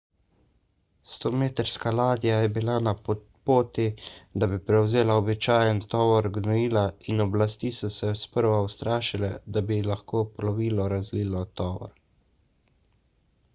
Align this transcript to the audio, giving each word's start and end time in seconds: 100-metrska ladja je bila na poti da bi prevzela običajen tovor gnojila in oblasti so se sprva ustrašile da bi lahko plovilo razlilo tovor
100-metrska 1.15 1.91
ladja 1.95 2.37
je 2.43 2.47
bila 2.55 2.77
na 2.85 2.93
poti 3.49 3.83
da 4.43 4.47
bi 4.53 4.57
prevzela 4.71 5.17
običajen 5.21 5.81
tovor 5.93 6.29
gnojila 6.39 6.85
in 7.13 7.23
oblasti 7.29 7.71
so 7.81 7.89
se 7.97 8.11
sprva 8.23 8.59
ustrašile 8.69 9.29
da 9.57 9.63
bi 9.71 9.81
lahko 9.91 10.23
plovilo 10.39 10.89
razlilo 10.95 11.43
tovor 11.61 11.93